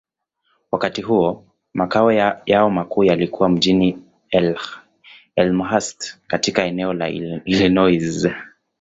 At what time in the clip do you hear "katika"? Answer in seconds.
6.27-6.63